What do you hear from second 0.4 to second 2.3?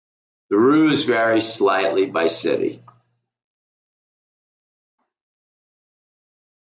The rules vary slightly by